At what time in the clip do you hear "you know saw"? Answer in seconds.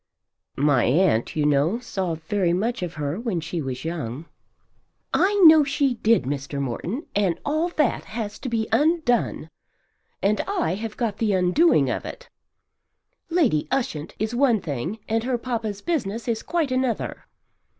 1.35-2.15